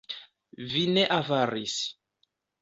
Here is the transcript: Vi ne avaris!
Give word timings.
Vi 0.71 0.81
ne 0.95 1.03
avaris! 1.17 1.77